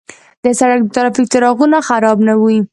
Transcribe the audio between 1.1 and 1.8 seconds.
څراغونه